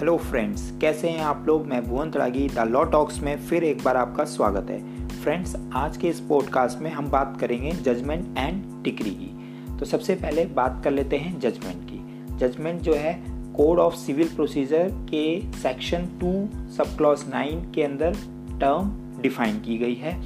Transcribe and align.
Hello 0.00 0.16
friends, 0.16 0.78
कैसे 0.80 1.08
हैं 1.08 1.20
आप 1.20 1.44
लोग? 1.46 1.66
मैं 1.66 1.84
Bhuvan 1.84 2.10
Tadagi 2.10 2.48
the 2.48 2.58
law 2.58 2.84
talks 2.84 3.22
में 3.22 3.38
फिर 3.38 3.64
एक 3.64 3.84
बार 3.84 3.96
आपका 3.96 4.24
स्वागत 4.24 4.70
है। 4.70 5.08
फ्रेंड्स, 5.08 5.56
आज 5.74 5.96
के 5.96 6.08
इस 6.08 6.20
पॉडकास्ट 6.20 6.78
में 6.78 6.90
हम 6.90 7.10
बात 7.10 7.36
करेंगे 7.40 7.72
जजमेंट 7.72 8.38
एंड 8.38 8.84
डिक्री 8.84 9.10
की। 9.10 9.38
तो 9.78 9.84
सबसे 9.84 10.14
पहले 10.14 10.44
बात 10.44 10.80
कर 10.84 10.90
लेते 10.90 11.16
हैं 11.16 11.40
जजमेंट 11.40 11.90
की। 11.90 12.36
जजमेंट 12.36 12.80
जो 12.80 12.94
है, 12.94 13.24
कोड 13.28 13.78
ऑफ़ 13.78 13.94
सिविल 13.94 14.28
प्रोसीजर 14.28 14.90
के 14.92 15.52
section 15.52 16.06
two, 16.20 16.48
sub 16.72 16.96
clause 16.96 17.24
nine 17.28 17.72
के 17.72 17.82
अंदर 17.82 18.12
टर्म 18.60 18.92
डिफाइन 19.22 19.56
की 19.56 19.78
गई 19.78 19.94
है। 19.94 20.22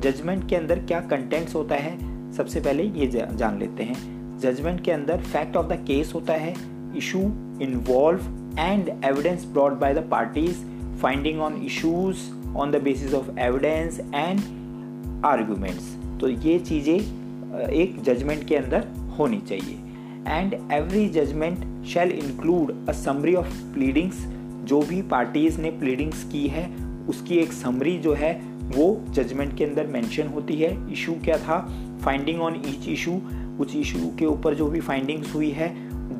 जजमेंट 0.00 0.48
के 0.48 0.56
अंदर 0.56 0.78
क्या 0.78 1.00
कंटेंट्स 1.00 1.54
होता 1.54 1.74
है? 1.74 1.98
सबसे 2.32 2.60
पहले 2.60 2.82
ये 2.82 3.28
जान 3.32 3.58
लेते 3.58 3.82
हैं। 3.82 4.38
जजमेंट 4.38 4.80
के 4.80 4.92
अंदर 4.92 5.16
फैक्ट 5.16 5.56
ऑफ़ 5.56 5.66
द 5.66 5.72
केस 5.72 6.12
होता 6.14 6.32
है 6.32 6.54
issue 6.96 7.18
involve 7.62 8.47
and 8.58 8.88
evidence 9.04 9.44
brought 9.44 9.78
by 9.80 9.92
the 9.92 10.02
parties, 10.02 10.62
finding 11.02 11.40
on 11.40 11.58
issues 11.64 12.22
on 12.54 12.72
the 12.72 12.80
basis 12.80 13.12
of 13.12 13.28
evidence 13.38 14.00
and 14.14 14.40
arguments. 15.24 15.92
तो 16.20 16.28
ये 16.28 16.58
चीज़ें 16.58 17.70
एक 17.70 18.02
जजमेंट 18.02 18.46
के 18.48 18.56
अंदर 18.56 18.86
होनी 19.18 19.40
चाहिए। 19.48 19.78
And 20.28 20.54
every 20.72 21.08
judgement 21.08 21.86
shall 21.86 22.10
include 22.10 22.74
a 22.88 22.92
summary 22.92 23.34
of 23.34 23.62
pleadings 23.74 24.24
जो 24.68 24.80
भी 24.82 25.02
पार्टीज़ 25.02 25.60
ने 25.60 25.70
प्लीडिंग्स 25.70 26.24
की 26.24 26.46
है, 26.46 26.66
उसकी 27.08 27.34
एक 27.34 27.52
समरी 27.52 27.98
जो 27.98 28.14
है, 28.14 28.32
वो 28.76 29.04
जजमेंट 29.10 29.56
के 29.56 29.64
अंदर 29.64 29.86
मेंशन 29.86 30.26
होती 30.26 30.54
है। 30.54 30.92
इशू 30.92 31.12
क्या 31.24 31.38
था? 31.38 31.58
फाइंडिंग 32.04 32.40
ऑन 32.40 32.62
ईच 32.66 32.88
इशू 32.88 33.20
उस 33.60 33.74
इशू 33.76 33.98
के 34.18 34.26
ऊपर 34.26 34.54
जो 34.54 34.66
भी 34.66 34.80
फाइंडिंग्स 34.80 35.34
हुई 35.34 35.50
है 35.50 35.68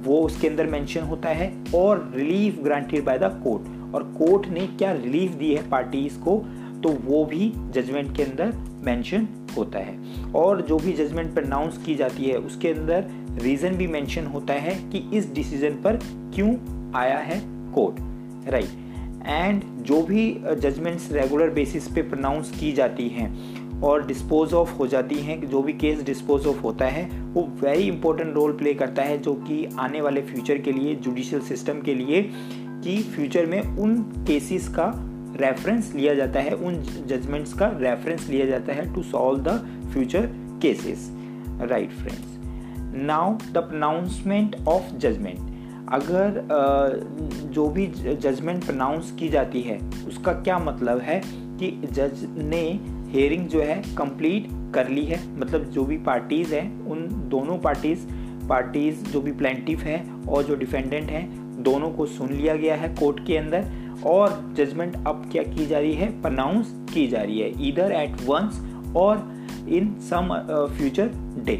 वो 0.05 0.20
उसके 0.20 0.48
अंदर 0.48 0.67
मेंशन 0.67 1.00
होता 1.00 1.28
है 1.28 1.53
और 1.75 2.12
relief 2.14 2.58
granted 2.62 3.05
by 3.05 3.19
the 3.19 3.41
court 3.44 3.94
और 3.94 4.03
कोर्ट 4.03 4.48
ने 4.48 4.67
क्या 4.67 4.92
रिलीफ 4.92 5.31
दी 5.31 5.55
है 5.55 5.69
पार्टीज़ 5.69 6.19
को? 6.19 6.47
तो 6.83 6.89
वो 6.89 7.25
भी 7.25 7.53
जजमेंट 7.70 8.16
के 8.16 8.22
अंदर 8.22 8.53
मेंशन 8.84 9.28
होता 9.56 9.78
है। 9.78 10.25
और 10.33 10.61
जो 10.61 10.77
भी 10.77 10.92
जजमेंट 10.92 11.34
प्रनाउंस 11.34 11.78
की 11.78 11.94
जाती 11.94 12.25
है, 12.25 12.36
उसके 12.39 12.69
अंदर 12.69 13.05
रीज़न 13.42 13.77
भी 13.77 13.86
मेंशन 13.86 14.27
होता 14.27 14.55
है 14.55 14.91
कि 14.91 15.11
इस 15.16 15.33
डिसीज़न 15.34 15.70
पर 15.70 15.97
क्यों 16.34 16.55
आया 16.97 17.19
है 17.19 17.41
कोर्ट 17.47 17.97
राइट 18.48 18.69
एंड 19.27 19.62
जो 19.83 20.03
भी 20.03 20.41
जजमेंट्स 20.61 21.12
रेगुलर 21.12 21.50
बेसिस 21.50 21.89
पे 21.89 22.03
प्रनाउंस 22.03 22.61
की 22.61 22.72
जाती 22.72 23.09
हैं 23.09 23.57
और 23.84 24.06
डिस्पोज 24.06 24.54
ऑफ़ 24.54 24.72
हो 24.72 24.86
जाती 24.86 25.14
हैं, 25.14 25.40
जो 25.46 25.62
भी 25.62 25.72
केस 25.72 26.02
डिस्पोज 26.02 26.46
ऑफ़ 26.46 26.60
होता 26.60 26.84
है, 26.84 27.08
वो 27.32 27.42
वेरी 27.60 27.82
इंपॉर्टेंट 27.82 28.34
रोल 28.34 28.52
प्ले 28.52 28.74
करता 28.74 29.02
है, 29.02 29.18
जो 29.18 29.34
कि 29.34 29.64
आने 29.78 30.00
वाले 30.00 30.22
फ्यूचर 30.22 30.58
के 30.58 30.72
लिए 30.72 30.94
जुडिशल 30.94 31.40
सिस्टम 31.40 31.80
के 31.80 31.94
लिए, 31.94 32.22
कि 32.84 33.02
फ्यूचर 33.02 33.46
में 33.46 33.60
उन 33.62 33.96
केसेस 34.26 34.68
का 34.68 34.92
रेफरेंस 35.40 35.92
लिया 35.94 36.14
जाता 36.14 36.40
है, 36.40 36.50
उन 36.50 36.82
जजमेंट्स 37.06 37.52
का 37.52 37.68
रेफरेंस 37.76 38.28
लिया 38.28 38.46
जाता 38.46 38.72
है 38.72 38.94
to 38.94 39.02
solve 39.02 39.40
the 39.40 39.58
future 39.92 40.26
cases 40.62 41.10
right 41.60 41.90
friends 41.90 42.36
now 42.94 43.36
the 43.52 43.58
pronouncement 43.58 44.56
of 44.68 44.94
judgement 44.96 45.46
अगर 45.92 46.42
जो 47.52 47.68
भी 47.68 47.86
जजमेंट 47.86 48.64
प्रनाउंस 48.64 49.10
की 49.18 49.28
जाती 49.28 49.62
है, 49.62 49.78
उसका 50.08 50.32
क्या 50.32 50.58
मतलब 50.58 50.98
है 50.98 51.20
कि 51.26 51.70
जज 51.92 52.26
ने 52.38 52.97
हेयरिंग 53.08 53.46
जो 53.48 53.60
है 53.60 53.82
कंप्लीट 53.98 54.48
कर 54.74 54.88
ली 54.88 55.04
है। 55.04 55.20
मतलब 55.38 55.64
जो 55.70 55.84
भी 55.84 55.96
पार्टीज़ 56.04 56.54
हैं 56.54 56.86
उन 56.86 57.06
दोनों 57.30 57.58
पार्टीज़ 57.58 58.06
पार्टीज़ 58.48 59.04
जो 59.04 59.20
भी 59.20 59.32
प्लेंटिव 59.32 59.80
है 59.80 59.98
और 60.28 60.42
जो 60.42 60.54
डिफेंडेंट 60.56 61.10
हैं 61.10 61.62
दोनों 61.62 61.90
को 61.90 62.06
सुन 62.06 62.32
लिया 62.32 62.54
गया 62.56 62.74
है 62.76 62.88
कोर्ट 62.94 63.26
के 63.26 63.36
अंदर 63.36 63.64
और 64.06 64.41
जजमेंट 64.56 64.97
अब 65.06 65.28
क्या 65.32 65.42
की 65.44 65.66
जा 65.66 65.78
रही 65.78 65.94
है? 65.94 66.10
प्रनाउंस 66.22 66.74
की 66.94 67.06
जा 67.06 67.22
रही 67.22 67.41
है 67.41 67.68
इधर 67.68 67.92
एट 67.92 68.20
वंस 68.26 68.60
और 68.97 69.16
इन 69.68 69.94
सम 70.00 70.34
फ्यूचर 70.78 71.10
डे 71.44 71.56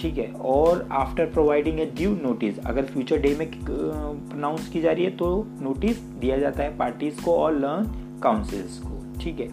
ठीक 0.00 0.18
है 0.18 0.26
और 0.44 0.86
after 0.92 1.26
providing 1.26 1.80
a 1.80 1.86
due 1.96 2.10
notice 2.22 2.58
अगर 2.58 2.84
फ्यूचर 2.84 3.18
डे 3.18 3.34
में 3.38 3.48
प्रनाउंस 3.64 4.66
uh, 4.66 4.72
की 4.72 4.80
जा 4.80 4.92
रही 4.92 5.04
है 5.04 5.10
तो 5.16 5.46
नोटिस 5.60 6.00
दिया 6.20 6.38
जाता 6.38 6.62
है 6.62 6.76
पार्टीज़ 6.78 7.22
को 7.24 7.36
और 7.36 7.58
लर्न 7.58 8.20
काउंसिल्स 8.22 8.78
को। 8.78 8.93
ठीक 9.20 9.40
है। 9.40 9.46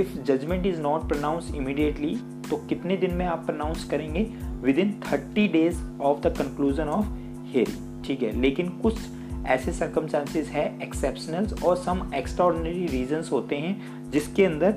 If 0.00 0.18
judgement 0.22 0.66
is 0.66 0.80
not 0.80 1.08
pronounce 1.08 1.52
immediately 1.54 2.14
तो 2.50 2.56
कितने 2.68 2.96
दिन 2.96 3.14
में 3.14 3.24
आप 3.26 3.44
प्रोनाउंस 3.46 3.84
करेंगे? 3.84 4.22
Within 4.78 4.92
thirty 5.02 5.46
days 5.48 5.82
of 6.02 6.20
the 6.20 6.34
conclusion 6.38 6.88
of 6.88 7.06
hearing 7.52 8.02
ठीक 8.04 8.22
है। 8.22 8.32
लेकिन 8.40 8.68
कुछ 8.82 8.98
ऐसे 9.46 9.72
सर्कमस्टांसिस 9.72 10.48
है 10.48 10.66
एक्सेप्शनल्स 10.82 11.62
और 11.62 11.76
सम 11.76 12.10
एक्स्ट्रॉर्डनरी 12.14 12.86
रीजंस 12.86 13.30
होते 13.32 13.56
हैं, 13.56 14.10
जिसके 14.10 14.44
अंदर 14.44 14.72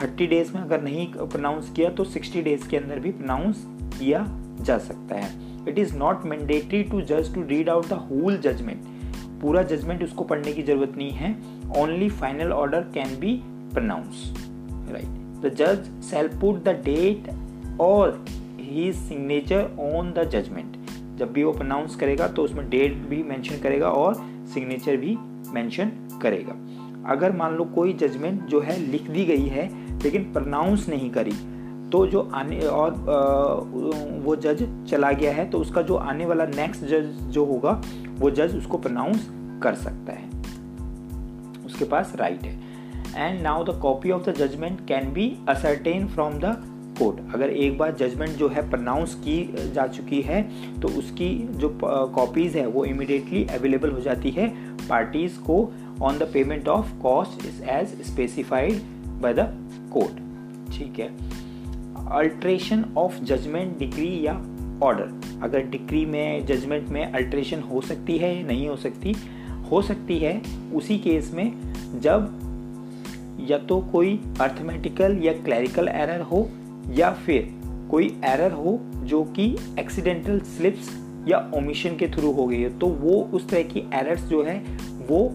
थर्टी 0.00 0.26
डेज़ 0.26 0.52
में 0.54 0.60
अगर 0.60 0.82
नहीं 0.82 1.06
प्रोनाउंस 1.08 1.70
किया 1.76 1.90
तो 1.90 2.04
सिक्सटी 2.06 2.42
डेज़ 2.42 2.68
के 2.68 2.76
अंदर 2.76 2.98
भी 2.98 3.10
प्रोनाउंस 3.12 3.64
किया 3.98 4.24
जा 4.60 4.78
सकता 4.78 5.16
है। 5.16 5.30
It 5.68 5.78
is 5.78 5.96
not 5.96 6.24
mandatory 6.26 6.82
to 6.82 7.00
जज 7.02 7.34
to 7.34 7.42
read 7.46 7.68
out 7.68 7.88
the 7.88 7.92
whole 8.10 8.38
judgement 8.38 8.88
पूरा 9.42 9.62
जजमेंट 9.62 10.02
उसको 10.04 10.24
पढ़ने 10.24 10.52
की 10.52 10.62
ज़रूरत 10.62 10.96
नहीं 10.96 11.10
है। 11.10 11.30
Only 11.78 12.08
final 12.10 12.52
order 12.52 12.80
can 12.94 13.14
be 13.20 13.32
pronounce, 13.74 14.20
right? 14.90 15.16
The 15.42 15.50
judge 15.50 15.88
shall 16.08 16.28
put 16.40 16.64
the 16.64 16.74
date 16.84 17.28
or 17.78 18.18
his 18.58 18.98
signature 19.08 19.64
on 19.78 20.12
the 20.18 20.24
judgment. 20.34 20.76
जब 21.18 21.32
भी 21.32 21.44
वो 21.44 21.52
प्रोनाउंस 21.52 21.96
करेगा 21.96 22.26
तो 22.28 22.42
उसमें 22.42 22.68
डेट 22.70 22.96
भी 23.08 23.22
मेंशन 23.22 23.58
करेगा 23.62 23.88
और 23.92 24.14
सिग्नेचर 24.54 24.96
भी 24.96 25.16
मेंशन 25.52 25.90
करेगा। 26.22 26.54
अगर 27.12 27.32
मान 27.36 27.54
लो 27.54 27.64
कोई 27.74 27.92
जजमेंट 27.92 28.42
जो 28.48 28.60
है 28.60 28.78
लिख 28.80 29.10
दी 29.10 29.24
गई 29.24 29.46
है, 29.46 29.68
लेकिन 30.02 30.32
प्रोनाउंस 30.32 30.88
नहीं 30.88 31.10
करी 31.10 31.32
तो 31.90 32.06
जो 32.06 32.20
आने 32.34 32.60
और 32.60 32.94
वो 34.24 34.36
जज 34.36 34.62
चला 34.90 35.10
गया 35.12 35.32
है 35.32 35.48
तो 35.50 35.58
उसका 35.58 35.82
जो 35.82 35.94
आने 35.96 36.26
वाला 36.26 36.44
नेक्स्ट 36.46 36.84
जज 36.84 37.06
जो 37.34 37.44
होगा, 37.44 37.80
वो 38.18 38.30
जज 38.30 38.56
उसको 38.56 38.78
प्रोनाउंस 38.78 39.28
कर 39.62 39.74
सकता 39.74 40.12
है। 40.12 40.28
उसके 41.66 41.84
पास 41.84 42.12
राइट 42.16 42.42
है। 42.42 42.69
And 43.16 43.40
now 43.42 43.64
the 43.64 43.78
copy 43.82 44.10
of 44.10 44.28
the 44.30 44.34
judgement 44.34 44.86
can 44.88 45.12
be 45.12 45.32
ascertain 45.48 46.06
from 46.08 46.38
the 46.40 46.56
court 46.98 47.34
अगर 47.34 47.50
एक 47.50 47.76
बार 47.78 47.94
जजमेंट 47.96 48.36
जो 48.36 48.48
है 48.48 48.68
प्रनाउंस 48.70 49.14
की 49.24 49.36
जा 49.74 49.86
चुकी 49.86 50.20
है 50.20 50.42
तो 50.80 50.88
उसकी 50.88 51.28
जो 51.52 51.68
कॉपीज़ 51.82 52.56
है, 52.58 52.66
वो 52.66 52.84
इमिडिएटली 52.84 53.44
अवेलेबल 53.50 53.90
हो 53.90 54.00
जाती 54.00 54.30
है। 54.30 54.48
पार्टीज़ 54.88 55.38
को 55.40 55.56
on 56.02 56.18
the 56.18 56.30
payment 56.32 56.68
of 56.68 56.92
cost 57.02 57.46
is 57.46 57.62
as 57.70 58.00
specified 58.06 58.80
by 59.22 59.34
the 59.34 59.46
court 59.92 60.18
ठीक 60.72 60.98
है? 60.98 61.08
अल्ट्रेशन 62.12 62.84
ऑफ़ 62.98 63.22
जजमेंट 63.22 63.78
डिग्री 63.78 64.10
या 64.26 64.34
ऑर्डर 64.82 65.40
अगर 65.42 65.66
डिग्री 65.70 66.04
में 66.06 66.46
जजमेंट 66.46 66.88
में 66.88 67.04
अल्ट्रेशन 67.04 67.60
हो 67.62 67.80
सकती 67.80 68.18
है 68.18 68.32
नहीं 68.46 68.68
हो 68.68 68.76
सकती 68.76 69.14
हो 69.70 69.80
सकती 69.82 70.18
है, 70.18 70.40
उसी 70.74 70.98
केस 70.98 71.30
में 71.34 71.52
जब 72.02 72.38
या 73.50 73.58
तो 73.58 73.78
कोई 73.92 74.18
अर्थमेटिकल 74.40 75.18
या 75.22 75.32
क्लैरिकल 75.34 75.88
एरर 75.88 76.20
हो, 76.22 76.48
या 76.90 77.10
फिर 77.26 77.48
कोई 77.90 78.06
एरर 78.24 78.52
हो 78.52 78.78
जो 79.04 79.22
कि 79.36 79.44
एक्सीडेंटल 79.78 80.40
स्लिप्स 80.48 80.90
या 81.28 81.38
ओमिशन 81.54 81.96
के 81.96 82.08
थ्रू 82.08 82.30
हो 82.32 82.46
गई 82.46 82.60
है 82.60 82.78
तो 82.78 82.86
वो 82.86 83.22
उस 83.34 83.48
तरह 83.48 83.62
की 83.62 83.80
एरर्स 83.94 84.22
जो 84.24 84.42
है, 84.42 84.58
वो 85.08 85.26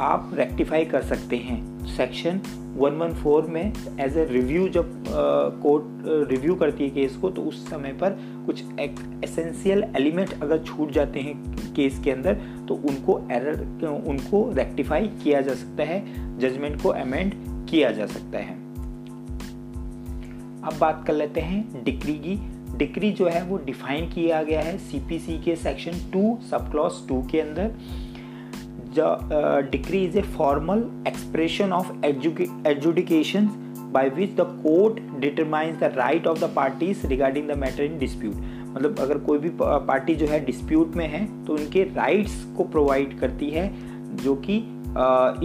आप 0.00 0.30
रेक्टिफाई 0.34 0.84
कर 0.84 1.02
सकते 1.02 1.36
हैं। 1.36 1.62
सेक्शन 1.96 2.40
114 2.80 3.48
में 3.48 3.72
एज 4.00 4.16
ए 4.18 4.24
रिव्यू 4.30 4.68
जब 4.68 4.92
कोर्ट 5.62 5.84
रिव्यू 6.30 6.54
करती 6.54 6.84
है 6.84 6.90
केस 6.90 7.16
को 7.16 7.30
तो 7.30 7.42
उस 7.42 7.68
समय 7.70 7.92
पर 8.02 8.16
कुछ 8.46 8.62
एसेंशियल 9.24 9.84
एलिमेंट 9.96 10.32
अगर 10.42 10.62
छूट 10.64 10.90
जाते 10.92 11.20
हैं 11.20 11.34
केस 11.74 12.00
के 12.04 12.10
अंदर 12.10 12.40
तो 12.68 12.74
उनको 12.90 13.20
एरर 13.32 13.86
उनको 14.06 14.50
रेक्टिफाई 14.56 15.08
किया 15.22 15.40
जा 15.40 15.54
सकता 15.54 15.84
है 15.84 16.38
जजमेंट 16.38 16.82
को 16.82 16.88
अमेंड 16.88 17.34
किया 17.70 17.90
जा 17.90 18.06
सकता 18.06 18.38
है। 18.38 18.62
अब 20.62 20.78
बात 20.80 21.04
कर 21.06 21.14
लेते 21.14 21.40
हैं 21.40 21.84
डिक्री 21.84 22.14
की। 22.18 22.36
डिक्री 22.76 23.10
जो 23.12 23.26
है 23.28 23.42
वो 23.44 23.56
डिफाइन 23.64 24.10
किया 24.10 24.42
गया 24.42 24.60
है 24.60 24.76
सीपीसी 24.80 25.38
के 25.42 25.56
section 25.56 25.92
two 26.12 26.38
sub 26.50 26.70
clause 26.70 27.06
two 27.08 27.22
के 27.32 27.40
अंदर। 27.40 27.70
Decree 28.98 30.04
is 30.04 30.18
a 30.18 30.22
formal 30.22 30.78
expression 31.08 31.72
of 31.72 31.92
education 32.06 33.50
by 33.94 34.08
which 34.14 34.30
the 34.38 34.44
court 34.62 34.96
determines 35.22 35.76
the 35.80 35.88
right 35.90 36.24
of 36.26 36.38
the 36.40 36.48
parties 36.54 37.02
regarding 37.10 37.44
the 37.46 37.56
matter 37.56 37.84
in 37.84 37.92
dispute. 37.98 38.38
मतलब 38.68 38.98
अगर 39.00 39.18
कोई 39.18 39.38
भी 39.38 39.50
पार्टी 39.62 40.14
जो 40.14 40.26
है 40.26 40.44
डिस्प्यूट 40.44 40.96
में 40.96 41.06
है 41.08 41.44
तो 41.44 41.52
उनके 41.52 41.82
राइट्स 41.94 42.34
को 42.56 42.64
प्रोवाइड 42.64 43.18
करती 43.20 43.50
है 43.50 43.66
जो 44.16 44.34
कि 44.46 44.56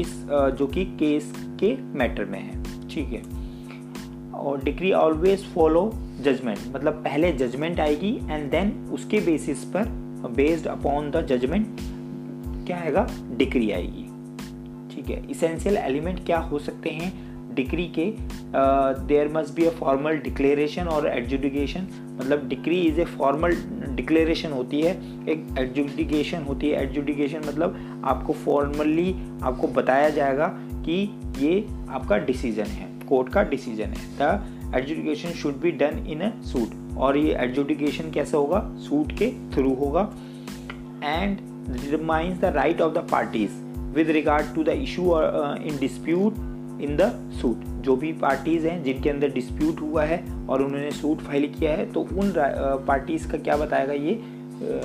इस 0.02 0.16
जो 0.60 0.68
कि 0.68 0.86
केस 1.00 1.32
के 1.60 1.76
मैटर 2.00 2.26
में 2.26 2.40
है। 2.40 2.88
ठीक 2.90 3.08
है? 3.08 3.22
और 4.40 4.64
डिग्री 4.64 4.92
ऑलवेज 4.92 5.46
फॉलो 5.54 5.92
जजमेंट 6.22 6.60
मतलब 6.76 6.94
पहले 7.04 7.32
जजमेंट 7.34 7.80
आएगी 7.80 8.14
एंड 8.32 8.50
देन 8.52 8.72
उसके 8.94 9.20
बेसिस 9.26 9.64
पर 9.76 9.84
बेस्ड 10.36 10.68
अपॉन 10.68 11.12
द 11.12 11.26
जजमेंट 11.26 11.68
क्या 12.70 12.78
आएगा? 12.78 13.08
डिक्री 13.38 13.72
आएगी। 13.72 14.04
ठीक 14.92 15.10
है 15.10 15.26
इसेंशियल 15.32 15.78
एलिमेंट 15.78 16.26
क्या 16.26 16.38
हो 16.40 16.60
सकते 16.60 16.90
हैं? 16.92 17.12
डिक्री 17.56 17.86
के 17.98 18.06
there 19.08 19.28
must 19.34 19.56
be 19.56 19.66
a 19.66 19.70
formal 19.70 20.18
declaration 20.20 20.88
और 20.88 21.08
एडजुडिकेशन 21.08 21.88
मतलब 22.20 22.48
decree 22.50 22.80
is 22.82 23.00
a 23.02 23.06
formal 23.08 23.56
declaration 23.96 24.52
होती 24.52 24.82
है, 24.82 24.92
एक 25.30 25.46
एडजुडिकेशन 25.60 26.44
होती 26.44 26.70
है। 26.70 26.84
एडजुडिकेशन 26.84 27.42
मतलब 27.48 28.04
आपको 28.06 28.34
फॉर्मली 28.36 29.12
आपको 29.44 29.68
बताया 29.70 30.10
जाएगा 30.12 30.48
कि 30.86 31.02
ये 31.40 31.66
आपका 31.90 32.18
डिसीज़न 32.20 32.66
है 32.68 32.88
कोर्ट 33.10 33.34
का 33.34 33.44
डिसीज़न 33.50 33.94
है। 33.94 34.08
The 34.20 34.74
adjudication 34.76 35.30
should 35.34 35.60
be 35.62 35.72
done 35.74 36.06
in 36.08 36.22
a 36.22 36.32
suit 36.46 36.98
और 36.98 37.18
ये 37.18 37.36
एडजुडिकेशन 37.36 38.12
कैसे 38.12 38.38
होगा? 38.38 38.64
सूट 38.80 39.12
के 39.14 39.32
थ्रू 39.54 39.74
होगा। 39.76 40.10
And 41.04 41.38
determines 41.72 42.40
the 42.40 42.46
right 42.56 42.82
of 42.82 42.94
the 42.94 43.08
parties 43.12 43.52
with 43.96 44.10
regard 44.12 44.54
to 44.56 44.64
the 44.64 44.70
issue 44.84 45.04
in 45.64 45.78
dispute 45.80 46.34
in 46.82 46.96
the 46.98 47.12
suit 47.42 47.64
जो 47.86 47.96
भी 47.96 48.12
पार्टीज़ 48.14 48.68
हैं 48.68 48.82
जिनके 48.84 49.10
अंदर 49.10 49.32
डिस्प्यूट 49.32 49.82
हुआ 49.82 50.04
है 50.04 50.24
और 50.50 50.62
उन्होंने 50.64 50.92
सूट 50.92 51.22
फ़ाइल 51.22 51.48
किया 51.54 51.72
है 51.72 51.86
तो 51.92 52.02
उन 52.02 52.34
पार्टीज़ 52.88 53.26
uh, 53.26 53.32
का 53.32 53.38
क्या 53.38 53.58
बताएगा 53.58 53.94
ये? 53.94 54.20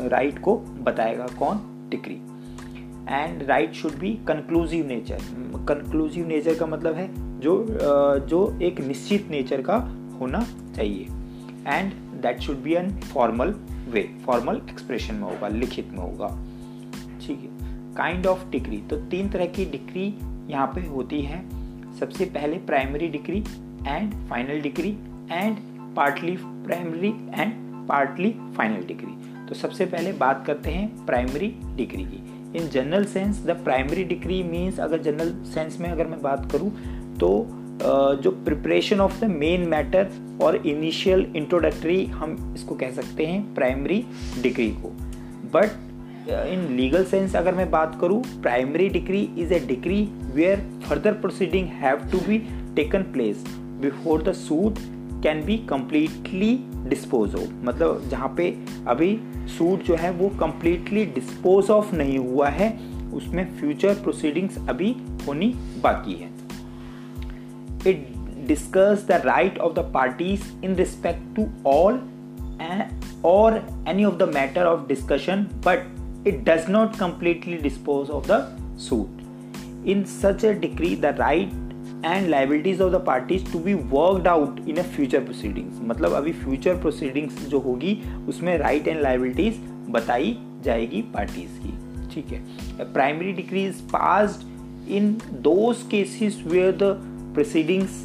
राइट 0.08 0.34
uh, 0.34 0.40
को 0.40 0.56
बताएगा 0.84 1.26
कौन? 1.38 1.60
Decree 1.90 2.14
and 3.10 3.42
right 3.48 3.72
should 3.74 3.98
be 4.00 4.10
conclusive 4.28 4.86
nature 4.86 5.18
conclusive 5.68 6.26
nature 6.28 6.54
का 6.54 6.66
मतलब 6.66 6.94
है 6.94 7.08
जो 7.40 7.56
uh, 7.64 8.28
जो 8.28 8.58
एक 8.62 8.80
निश्चित 8.80 9.30
नेचर 9.30 9.62
का 9.62 9.76
होना 10.20 10.40
चाहिए. 10.76 11.06
And 11.66 11.92
that 12.22 12.40
should 12.40 12.62
be 12.62 12.74
an 12.74 12.90
formal 13.12 13.54
way 13.88 14.08
formal 14.26 14.60
expression 14.70 15.14
में 15.14 15.22
होगा 15.22 15.48
लिखित 15.48 15.90
में 15.92 15.98
होगा. 15.98 16.28
ठीक 17.26 17.40
है 17.40 17.72
काइंड 17.96 18.26
ऑफ़ 18.26 18.48
डिग्री 18.50 18.76
तो 18.90 18.96
तीन 19.10 19.28
तरह 19.30 19.46
की 19.46 19.64
डिग्री 19.66 20.06
यहाँ 20.50 20.66
पे 20.74 20.86
होती 20.86 21.20
है। 21.22 21.42
सबसे 21.98 22.24
पहले 22.26 22.56
primary 22.66 23.08
degree 23.08 23.38
and 23.86 24.12
final 24.28 24.60
degree 24.60 24.90
and 25.32 25.56
partly 25.96 26.36
primary 26.40 27.08
and 27.34 27.52
partly 27.88 28.30
final 28.56 28.86
degree 28.86 29.46
तो 29.48 29.54
सबसे 29.54 29.86
पहले 29.86 30.12
बात 30.12 30.44
करते 30.46 30.70
हैं 30.70 31.04
प्राइमरी 31.06 31.48
डिग्री 31.76 32.04
की। 32.04 32.22
In 32.58 32.68
general 32.68 33.04
sense 33.04 33.44
the 33.46 33.50
primary 33.64 34.04
degree 34.04 34.42
means 34.42 34.78
अगर 34.80 35.02
जनरल 35.02 35.32
सेंस 35.44 35.78
में 35.80 35.88
अगर 35.90 36.06
मैं 36.06 36.20
बात 36.22 36.50
करूँ 36.52 36.70
तो 37.20 37.30
जो 38.22 38.30
preparation 38.44 39.00
of 39.00 39.20
the 39.20 39.28
main 39.30 39.68
matter 39.68 40.10
और 40.42 40.56
इनिशियल 40.56 41.26
इंट्रोडक्टरी 41.36 42.04
हम 42.06 42.54
इसको 42.56 42.74
कह 42.74 42.90
सकते 42.90 43.26
हैं 43.26 43.42
प्राइमरी 43.54 44.04
डिग्री 44.42 44.70
को। 44.72 44.88
बट 45.54 45.70
इन 46.28 46.66
लीगल 46.76 47.04
सेंस 47.04 47.34
अगर 47.36 47.54
मैं 47.54 47.70
बात 47.70 47.98
करूँ 48.00 48.22
primary 48.42 48.88
degree 48.88 49.20
is 49.38 49.52
a 49.54 49.58
degree 49.60 50.02
where 50.34 50.60
further 50.84 51.12
proceeding 51.12 51.66
have 51.80 52.08
to 52.12 52.18
be 52.18 52.38
taken 52.76 53.02
place 53.12 53.44
before 53.80 54.22
the 54.22 54.32
suit 54.32 54.78
can 55.22 55.44
be 55.44 55.56
completely 55.68 56.54
dispose 56.88 57.34
of 57.34 57.50
मतलब 57.64 58.08
जहाँ 58.10 58.32
पे 58.36 58.48
अभी 58.88 59.18
सूट 59.48 59.82
जो 59.82 59.96
है 59.96 60.10
वो 60.12 60.28
कम्प्लीटली 60.40 61.04
डिस्पोज 61.04 61.70
ऑफ़ 61.70 61.94
नहीं 61.94 62.18
हुआ 62.18 62.48
है, 62.48 62.70
उसमें 63.14 63.44
फ्यूचर 63.56 63.94
प्रोसीडिंग्स 63.94 64.58
अभी 64.68 64.94
होनी 65.26 65.52
बाकी 65.82 66.14
है। 66.14 66.30
It 67.90 68.08
discuss 68.46 69.06
the 69.08 69.20
right 69.24 69.58
of 69.58 69.74
the 69.74 69.90
parties 69.94 70.52
in 70.64 70.74
respect 70.74 71.34
to 71.36 71.48
all 71.66 72.00
or 73.26 73.52
any 73.88 74.04
of 74.04 74.14
the 74.14 74.22
matter 74.34 74.64
of 74.64 74.86
discussion 74.88 75.46
but 75.66 75.93
it 76.24 76.44
does 76.44 76.68
not 76.68 76.96
completely 76.98 77.58
dispose 77.58 78.08
of 78.10 78.26
the 78.26 78.48
suit. 78.76 79.08
In 79.84 80.06
such 80.06 80.44
a 80.44 80.54
decree, 80.54 80.94
the 80.94 81.12
right 81.14 81.52
and 82.02 82.30
liabilities 82.30 82.80
of 82.80 82.92
the 82.92 83.00
parties 83.00 83.42
to 83.50 83.58
be 83.58 83.74
worked 83.74 84.26
out 84.26 84.58
in 84.66 84.78
a 84.78 84.84
future 84.84 85.20
proceedings. 85.20 85.80
मतलब 85.90 86.12
अभी 86.12 86.32
future 86.44 86.76
proceedings 86.84 87.38
जो 87.48 87.58
होगी 87.66 87.94
उसमें 88.28 88.58
right 88.60 88.88
and 88.92 89.02
liabilities 89.02 89.60
बताई 89.96 90.36
जाएगी 90.64 91.02
parties 91.14 91.58
की 91.62 91.72
ठीक 92.14 92.32
है 92.32 92.92
primary 92.92 93.32
decree 93.40 93.64
is 93.70 93.80
passed 93.94 94.44
in 94.98 95.14
those 95.48 95.82
cases 95.94 96.42
where 96.52 96.72
the 96.82 96.90
proceedings 97.34 98.02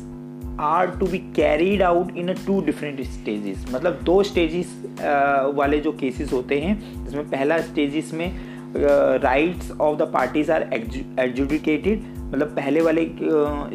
are 0.59 0.87
to 0.99 1.05
be 1.07 1.17
carried 1.35 1.81
out 1.81 2.17
in 2.17 2.33
two 2.45 2.59
different 2.65 3.01
stages 3.03 3.65
मतलब 3.71 4.01
दो 4.03 4.21
स्टेजेस 4.23 4.75
वाले 5.55 5.79
जो 5.79 5.91
केसेस 5.91 6.33
होते 6.33 6.59
हैं, 6.59 7.05
जिसमें 7.05 7.29
पहला 7.29 7.57
स्टेजेस 7.61 8.13
में 8.13 8.31
rights 8.75 9.71
of 9.71 9.97
the 9.97 10.11
parties 10.13 10.51
are 10.51 10.69
adjudicated 10.73 12.01
मतलब 12.23 12.47
पहले 12.55 12.81
वाले 12.81 13.05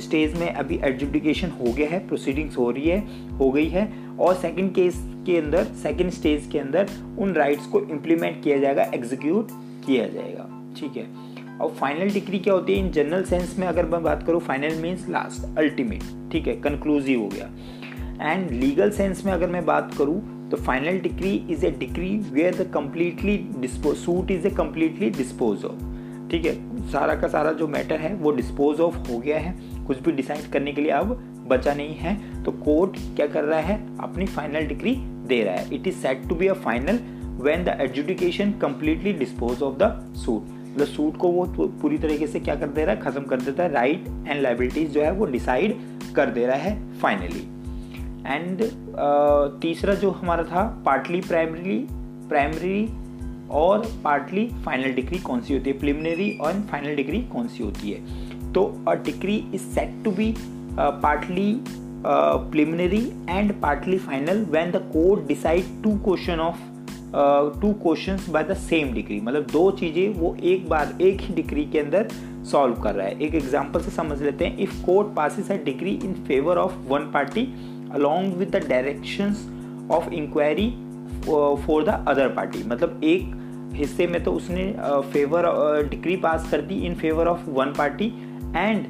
स्टेज 0.00 0.38
में 0.40 0.48
अभी 0.48 0.78
एडजुडिकेशन 0.84 1.50
हो 1.60 1.72
गया 1.72 1.88
है 1.88 1.98
प्रोसीडिंग्स 2.08 2.58
हो 2.58 2.70
रही 2.70 2.88
है, 2.88 2.98
हो 3.38 3.50
गई 3.50 3.68
है। 3.68 3.88
और 4.20 4.34
सेकंड 4.34 4.74
केस 4.74 5.02
के 5.26 5.38
अंदर 5.38 5.64
सेकंड 5.82 6.10
स्टेज 6.10 6.48
के 6.52 6.58
अंदर 6.58 6.90
उन 7.18 7.32
राइट्स 7.34 7.66
को 7.66 7.80
इम्प्लीमेंट 7.80 8.42
किया 8.42 8.58
जाएगा 8.58 8.82
एग्जीक्यूट 8.94 9.48
किया 9.86 10.06
जाएगा। 10.08 10.48
ठीक 10.78 10.96
है? 10.96 11.06
और 11.60 11.70
फाइनल 11.70 12.10
डिग्री 12.10 12.38
क्या 12.38 12.54
होती 12.54 12.72
है? 12.72 12.78
इन 12.78 12.90
जनरल 12.90 13.24
सेंस 13.24 13.58
में 13.58 13.66
अगर 13.66 13.86
मैं 13.86 14.02
बात 14.02 14.22
करूँ 14.22 14.40
फाइनल 14.40 14.74
मीन्स 14.74 15.08
लास्ट 15.08 15.58
अल्टीमेट 15.58 16.02
ठीक 16.32 16.46
है? 16.46 16.54
कंक्लूसिव 16.56 17.20
हो 17.20 17.28
गया। 17.28 18.32
एंड 18.32 18.50
लीगल 18.50 18.90
सेंस 18.90 19.24
में 19.26 19.32
अगर 19.32 19.50
मैं 19.50 19.64
बात 19.66 19.94
करूँ 19.98 20.48
तो 20.50 20.56
final 20.56 20.98
degree 20.98 21.34
is 21.50 21.66
a 21.66 21.70
degree 21.70 22.16
where 22.32 22.54
the 22.54 22.70
completely 22.74 23.38
suit 23.66 24.30
is 24.30 24.46
a 24.46 24.50
completely 24.50 25.10
dispose 25.10 25.64
of 25.64 25.80
ठीक 26.30 26.46
है? 26.46 26.54
सारा 26.90 27.14
का 27.14 27.28
सारा 27.28 27.52
जो 27.52 27.66
मैटर 27.68 28.00
है, 28.00 28.14
वो 28.14 28.30
डिस्पोज 28.30 28.80
ऑफ़ 28.80 28.96
हो 28.96 29.18
गया 29.18 29.38
है। 29.38 29.54
कुछ 29.86 30.00
भी 30.00 30.12
डिसाइड 30.12 30.46
करने 30.52 30.72
के 30.72 30.80
लिए 30.80 30.90
अब 30.90 31.14
बचा 31.48 31.74
नहीं 31.74 31.94
है। 31.94 32.42
तो 32.44 32.52
कोर्ट 32.52 32.96
क्या 33.16 33.26
कर 33.26 33.44
रहा 33.44 33.60
है? 33.60 33.76
अपनी 33.98 34.26
फाइनल 34.26 34.66
डिग्री 34.66 34.94
दे 35.28 35.42
रहा 35.42 35.54
है। 35.54 35.74
It 35.74 35.86
is 35.86 35.96
set 35.96 36.28
to 36.28 36.34
be 36.34 36.46
a 36.46 36.52
final 36.52 36.98
when 37.44 37.64
the 37.64 37.78
adjudication 37.80 38.52
completely 38.52 39.12
dispose 39.12 39.62
of 39.62 39.76
the 39.78 40.14
suit 40.16 40.63
suit 40.82 41.16
को 41.16 41.28
वो 41.28 41.44
पूरी 41.82 41.98
तरीके 41.98 42.26
से 42.26 42.40
क्या 42.40 42.54
कर 42.54 42.66
दे 42.66 42.84
रहा 42.84 42.94
है? 42.94 43.00
खत्म 43.00 43.22
कर 43.22 43.40
देता 43.40 43.62
है। 43.62 43.72
राइट 43.72 44.04
एंड 44.28 44.42
लाइबिलिटीज 44.42 44.90
जो 44.90 45.02
है 45.02 45.12
वो 45.12 45.26
डिसाइड 45.26 45.76
कर 46.16 46.30
दे 46.30 46.46
रहा 46.46 46.56
है 46.56 46.98
फाइनली 46.98 47.42
एंड 48.26 48.58
uh, 48.58 49.62
तीसरा 49.62 49.94
जो 49.94 50.10
हमारा 50.10 50.42
था 50.42 50.82
पार्टली 50.86 51.20
प्राइमरी 51.20 51.86
प्राइमरी 52.28 52.88
और 53.50 54.00
पार्टली 54.04 54.48
फाइनल 54.64 54.92
डिग्री 54.92 55.18
कौन 55.18 55.40
सी 55.40 55.54
होती 55.54 55.70
है? 55.70 55.78
प्रिलिमिनरी 55.78 56.38
और 56.38 56.52
फाइनल 56.52 56.96
डिग्री 56.96 57.22
कौन 57.22 57.48
सी 57.48 57.62
होती 57.62 57.90
है? 57.90 58.00
तो 58.52 58.84
a 58.88 58.94
degree 58.94 59.44
is 59.54 59.62
set 59.62 60.04
to 60.04 60.10
be 60.10 60.34
partly 60.78 61.60
preliminary 62.06 63.12
and 63.28 63.52
partly 63.60 63.98
final 63.98 64.44
when 64.44 64.70
the 64.70 64.76
court 64.76 65.26
decide 65.28 65.64
two 65.82 65.98
question 65.98 66.40
of 66.40 66.73
two 67.60 67.72
question 67.82 68.18
by 68.32 68.44
the 68.44 68.54
same 68.58 68.92
degree 68.94 69.20
मतलब 69.20 69.46
दो 69.52 69.70
चीज़ें 69.70 70.14
वो 70.14 70.36
एक 70.44 70.68
बार, 70.68 70.96
एक 71.00 71.20
ही 71.20 71.34
डिग्री 71.34 71.64
के 71.64 71.78
अंदर 71.78 72.08
सॉल्व 72.50 72.74
कर 72.82 72.94
रहा 72.94 73.06
है। 73.06 73.20
एक 73.20 73.34
एग्ज़ाम्पल 73.34 73.80
से 73.80 73.90
समझ 73.90 74.20
लेते 74.22 74.44
हैं। 74.44 74.58
If 74.58 74.84
court 74.86 75.14
passes 75.16 75.50
a 75.52 75.56
degree 75.64 75.94
in 76.04 76.14
favour 76.28 76.58
of 76.58 76.74
one 76.88 77.10
party 77.14 77.46
along 77.94 78.34
with 78.36 78.50
the 78.56 78.64
direction 78.68 79.88
of 79.92 80.12
inquiry 80.12 80.68
for 81.66 81.84
the 81.84 82.04
other 82.08 82.28
party 82.28 82.62
मतलब 82.68 83.00
एक 83.04 83.32
हिस्से 83.74 84.06
में 84.06 84.22
तो 84.24 84.32
उसने 84.32 84.72
फेवर 85.12 85.46
डिग्री 85.90 86.16
पास 86.16 86.50
कर 86.50 86.60
दी 86.62 86.74
in 86.86 86.94
favour 86.94 87.28
of 87.28 87.48
one 87.50 87.72
party 87.78 88.06
and 88.56 88.86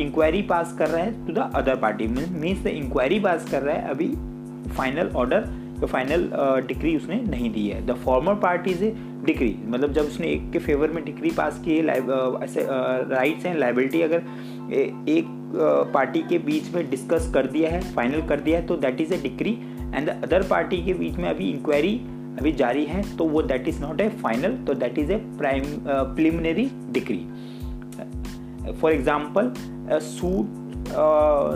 inquiry 0.00 0.42
pass 0.42 0.76
कर 0.78 0.88
रहा 0.88 1.02
है 1.02 1.26
to 1.26 1.32
the 1.32 1.50
other 1.54 1.76
party 1.76 2.06
means 2.06 2.62
the 2.62 2.66
inquiry 2.66 3.18
pass 3.20 3.48
कर 3.50 3.62
रहा 3.62 3.74
है, 3.74 3.88
अभी 3.90 4.08
फाइनल 4.76 5.10
ऑर्डर 5.16 5.48
तो 5.80 5.86
फाइनल 5.86 6.28
डिग्री 6.66 6.96
उसने 6.96 7.20
नहीं 7.22 7.50
दी 7.52 7.66
है. 7.68 7.84
The 7.86 7.94
former 8.04 8.34
party 8.42 8.70
is 8.70 8.84
a 8.84 8.90
degree 9.26 9.54
मतलब 9.66 9.92
जब 9.92 10.06
उसने 10.06 10.28
एक 10.28 10.50
के 10.52 10.58
फेवर 10.58 10.90
में 10.90 11.04
डिग्री 11.04 11.30
पास 11.36 11.60
की 11.64 11.76
है 11.76 11.98
ऐसे 12.44 12.66
राइट्स 13.10 13.46
एंड 13.46 13.58
लाइबिलिटी 13.58 14.02
अगर 14.02 14.18
एक 15.10 15.26
पार्टी 15.94 16.22
के 16.28 16.38
बीच 16.40 16.74
में 16.74 16.88
डिस्कस 16.90 17.30
कर 17.34 17.46
दिया 17.46 17.70
है 17.70 17.80
फाइनल 17.94 18.26
कर 18.28 18.40
दिया 18.40 18.58
है 18.58 18.66
तो 18.66 18.76
that 18.76 19.00
is 19.00 19.14
a 19.14 19.16
degree 19.22 19.52
and 19.94 20.06
the 20.06 20.20
other 20.24 20.46
party 20.48 20.82
के 20.84 20.94
बीच 20.94 21.16
में 21.16 21.28
अभी 21.28 21.50
इंक्वायरी 21.50 21.94
अभी 22.38 22.52
जारी 22.52 22.84
है 22.84 23.02
तो 23.16 23.24
वो 23.24 23.42
that 23.42 23.68
is 23.68 23.80
not 23.80 24.00
a 24.00 24.08
final 24.22 24.56
तो 24.66 24.74
that 24.74 24.98
is 24.98 25.12
a 25.12 25.16
prime 25.38 25.64
preliminary 25.86 26.70
degree 26.92 27.24
for 28.72 28.92
example 28.92 29.52
suit 30.02 30.62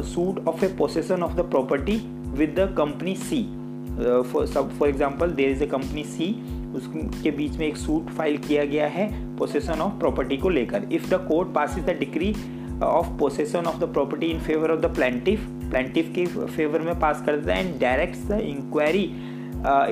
suit 0.07 0.47
of 0.49 0.65
a 0.65 0.69
possession 0.79 1.23
of 1.23 1.35
the 1.37 1.49
property 1.51 1.97
with 2.39 2.55
the 2.59 2.75
company 2.79 3.15
C 3.17 3.45
for 3.99 4.89
example 4.89 5.31
there 5.31 5.51
is 5.51 5.63
a 5.63 5.67
company 5.67 6.05
C 6.05 6.31
उसके 6.77 7.31
बीच 7.31 7.57
में 7.59 7.67
एक 7.67 7.77
suit 7.77 8.11
file 8.11 8.37
किया 8.39 8.65
गया 8.65 8.87
है 8.89 9.07
possession 9.37 9.81
of 9.81 9.99
property 9.99 10.37
को 10.37 10.49
लेकर। 10.49 10.89
If 10.93 11.09
the 11.11 11.25
court 11.29 11.53
pass 11.55 11.77
is 11.79 11.87
the 11.87 11.97
degree 12.01 12.31
of 12.85 13.07
possession 13.19 13.67
of 13.67 13.79
the 13.81 13.93
property 13.93 14.27
in 14.27 14.41
favour 14.41 14.71
of 14.71 14.81
the 14.81 14.95
plaintiff 14.95 15.47
plaintiff 15.71 16.13
के 16.15 16.27
फेवर 16.27 16.81
में 16.81 16.99
पास 17.01 17.23
कर 17.27 17.37
देता 17.37 17.55
है 17.55 17.67
and 17.67 17.81
direct 17.81 18.17
the 18.29 18.41
inquiry 18.41 19.05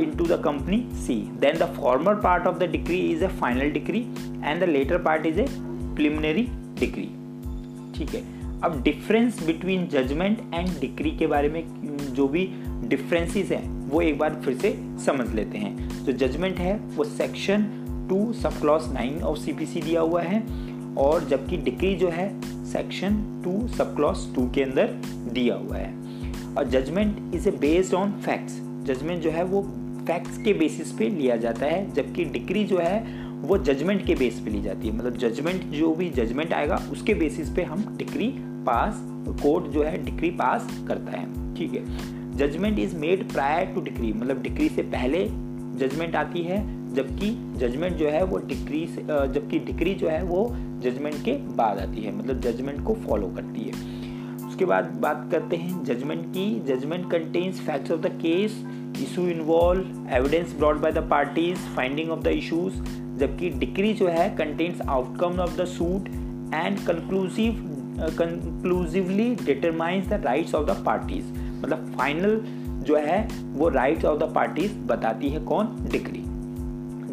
into 0.18 0.24
the 0.26 0.40
company 0.44 0.84
C 0.96 1.14
then 1.40 1.58
the 1.58 1.72
former 1.76 2.14
part 2.14 2.46
of 2.46 2.58
the 2.58 2.70
degree 2.72 2.98
is 3.12 3.24
a 3.24 3.28
final 3.40 3.70
degree 3.70 4.06
and 4.44 4.60
the 4.60 4.68
latter 4.68 4.98
part 4.98 5.26
is 5.26 5.40
a 5.40 5.46
preliminary 5.96 6.48
degree 6.80 7.08
ठीक 7.98 8.14
है? 8.14 8.22
अब 8.64 8.82
difference 8.82 9.42
between 9.46 9.86
judgement 9.88 10.38
and 10.54 10.68
degree 10.80 11.10
के 11.10 11.26
बारे 11.26 11.48
में, 11.48 11.62
जो 12.14 12.28
भी 12.28 12.48
differences 12.88 13.50
हैं 13.50 13.75
वो 13.86 14.00
एक 14.00 14.18
बार 14.18 14.40
फिर 14.44 14.54
से 14.54 14.78
समझ 15.04 15.34
लेते 15.34 15.58
हैं। 15.58 16.04
जो 16.04 16.12
जजमेंट 16.12 16.56
है, 16.56 16.76
वो 16.76 17.04
section 17.04 17.82
two 18.08 18.32
sub 18.32 18.60
clause 18.60 18.88
nine 18.92 19.22
of 19.22 19.38
CPC 19.38 19.80
दिया 19.80 20.00
हुआ 20.00 20.22
है 20.22 20.42
और 20.96 21.24
जबकि 21.24 21.56
डिक्री 21.56 21.94
जो 21.94 22.08
है 22.08 22.40
section 22.64 23.42
two 23.44 23.68
sub 23.68 23.96
clause 23.96 24.32
two 24.34 24.50
के 24.50 24.62
अंदर 24.62 24.86
दिया 25.32 25.54
हुआ 25.54 25.76
है। 25.76 25.94
और 26.58 26.68
judgement 26.68 27.34
is 27.34 27.48
a 27.48 27.50
based 27.50 27.94
on 27.94 28.12
facts 28.12 28.52
judgement 28.84 29.22
जो 29.22 29.30
है, 29.30 29.44
वो 29.44 29.62
फैक्ट्स 30.06 30.38
के 30.38 30.52
बेसिस 30.52 30.92
पे 30.92 31.08
लिया 31.08 31.36
जाता 31.36 31.66
है, 31.66 31.94
जबकि 31.94 32.24
डिक्री 32.24 32.64
जो 32.64 32.78
है, 32.78 33.26
वो 33.36 33.58
जजमेंट 33.58 34.06
के 34.06 34.14
बेस 34.14 34.40
पे 34.40 34.50
ली 34.50 34.62
जाती 34.62 34.88
है। 34.88 34.96
मतलब 34.96 35.16
जजमेंट 35.16 35.62
जो 35.62 35.94
भी 35.94 36.10
जजमेंट 36.10 36.52
आएगा, 36.52 36.82
उसके 36.92 37.14
बेसिस 37.14 37.50
पे 37.50 37.62
हम 37.62 37.94
डिक्री 37.98 38.28
पास 38.38 38.94
कोर्ट 39.32 39.66
जो 39.66 39.82
है 39.82 39.96
डिक्री 40.04 40.30
पास 40.30 40.68
करता 40.88 41.18
है, 41.18 41.54
ठीक 41.54 41.74
है? 41.74 41.84
Judgement 42.36 42.78
is 42.78 42.96
made 42.96 43.28
prior 43.32 43.66
to 43.66 43.80
decree 43.80 44.12
मतलब 44.12 44.42
डिक्री 44.42 44.68
से 44.68 44.82
पहले 44.82 45.24
जजमेंट 45.78 46.16
आती 46.16 46.42
है, 46.42 46.64
जबकि 46.94 47.30
जजमेंट 47.58 47.96
जो 47.96 48.08
है 48.08 48.24
वो 48.24 48.38
डिक्री 48.38 48.86
से 48.86 49.02
जबकि 49.02 49.58
डिक्री 49.58 49.94
जो 49.94 50.08
है 50.08 50.22
वो 50.22 50.46
जजमेंट 50.82 51.22
के 51.24 51.32
बाद 51.56 51.78
आती 51.78 52.02
है 52.02 52.16
मतलब 52.16 52.40
जजमेंट 52.40 52.84
को 52.86 52.94
फॉलो 53.06 53.28
करती 53.28 53.62
है। 53.62 53.94
उसके 54.48 54.64
बाद 54.64 54.84
बात 55.02 55.28
करते 55.32 55.56
हैं 55.56 55.82
जजमेंट 55.84 56.24
की 56.26 56.48
judgement 56.66 57.10
contains 57.10 57.60
facts 57.60 57.90
of 57.90 58.00
the 58.00 58.12
case 58.22 58.62
issue 59.02 59.26
involve 59.28 60.08
evidence 60.10 60.54
brought 60.58 60.80
by 60.80 60.92
the 60.92 61.08
parties 61.10 61.58
finding 61.76 62.10
of 62.10 62.20
the 62.20 62.26
issues 62.26 62.74
जबकि 63.18 63.50
डिक्री 63.58 63.92
जो 63.94 64.08
है 64.08 64.28
contains 64.36 64.80
outcome 64.80 65.40
of 65.40 65.56
the 65.56 65.64
suit 65.64 66.08
and 66.54 66.78
conclusive 66.78 67.52
conclusively 67.98 69.34
determines 69.44 70.08
the 70.08 70.22
rights 70.24 70.54
of 70.54 70.66
the 70.66 70.82
parties 70.86 71.32
मतलब 71.62 71.92
final 71.98 72.40
जो 72.86 72.96
है, 72.96 73.26
वो 73.52 73.68
rights 73.68 74.04
of 74.04 74.18
the 74.18 74.32
parties 74.34 74.72
बताती 74.88 75.28
है 75.28 75.40
कौन? 75.44 75.76
Decree 75.92 76.22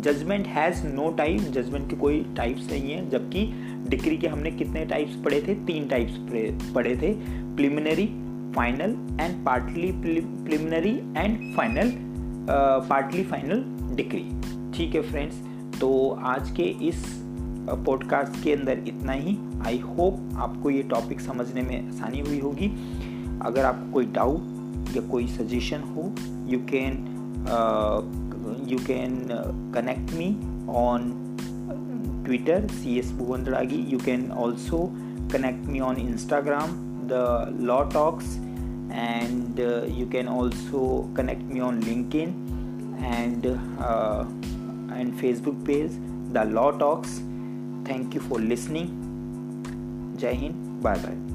judgement 0.01 0.47
has 0.47 0.85
no 0.87 1.09
type 1.17 1.41
judgement 1.53 1.89
के 1.89 1.95
कोई 1.95 2.25
टाइप्स 2.37 2.71
नहीं 2.71 2.91
है, 2.91 3.09
जबकि 3.09 3.45
डिग्री 3.89 4.17
के 4.17 4.27
हमने 4.27 4.51
कितने 4.51 4.85
टाइप्स 4.85 5.15
पढ़े 5.25 5.41
थे? 5.41 5.55
तीन 5.65 5.87
टाइप्स 5.87 6.17
पढ़े 6.73 6.95
थे। 6.95 7.13
Preliminary 7.55 8.05
final 8.55 8.95
and 9.21 9.43
partly 9.45 9.91
preliminary 9.93 10.95
and 11.17 11.55
final 11.57 11.91
partly 12.89 13.23
final 13.23 13.63
degree 13.95 14.23
ठीक 14.77 14.95
है 14.95 15.01
फ्रेंड्स 15.01 15.41
तो 15.79 15.89
आज 16.23 16.51
के 16.51 16.63
इस 16.87 17.03
पॉडकास्ट 17.69 18.43
के 18.43 18.53
अंदर 18.53 18.79
इतना 18.87 19.11
ही। 19.11 19.37
आई 19.67 19.77
होप 19.77 20.29
आपको 20.35 20.69
ये 20.69 20.83
टॉपिक 20.83 21.21
समझने 21.21 21.61
में 21.61 21.87
आसानी 21.87 22.19
हुई 22.19 22.39
होगी। 22.39 22.67
अगर 23.41 23.65
आपको 23.65 23.91
कोई 23.91 24.05
डाउट 24.05 24.95
या 24.95 25.01
कोई 25.01 25.27
सजेशन 25.27 25.81
हो 25.81 26.11
you 26.51 26.59
can 26.59 27.09
you 28.67 28.77
can 28.77 29.27
connect 29.75 30.13
me 30.13 30.35
on 30.69 31.19
Twitter 32.25 32.67
C 32.67 32.99
S 32.99 33.11
Bhuvan 33.11 33.43
Ragi 33.43 33.85
you 33.89 33.99
can 33.99 34.31
also 34.31 34.91
connect 35.33 35.65
me 35.65 35.79
on 35.79 35.97
Instagram 35.97 36.69
the 37.11 37.57
law 37.61 37.81
talks 37.83 38.37
and 38.93 39.59
you 39.99 40.07
can 40.07 40.27
also 40.27 41.13
connect 41.17 41.53
me 41.53 41.59
on 41.59 41.79
LinkedIn 42.15 42.29
and 43.01 43.45
and 44.97 45.13
Facebook 45.13 45.55
page 45.55 45.97
the 46.33 46.49
law 46.51 46.69
talks 46.71 47.19
thank 47.89 48.15
you 48.15 48.21
for 48.21 48.39
listening 48.39 48.87
जय 50.17 50.33
Hind 50.33 50.55
bye 50.83 50.95
bye 50.95 51.32